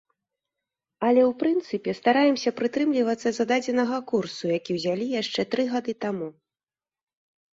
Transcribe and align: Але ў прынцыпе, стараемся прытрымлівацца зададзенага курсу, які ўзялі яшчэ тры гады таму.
Але 1.07 1.21
ў 1.25 1.31
прынцыпе, 1.41 1.91
стараемся 1.99 2.53
прытрымлівацца 2.61 3.29
зададзенага 3.39 3.97
курсу, 4.11 4.45
які 4.57 4.71
ўзялі 4.77 5.05
яшчэ 5.21 5.41
тры 5.55 5.63
гады 5.75 5.93
таму. 6.07 6.27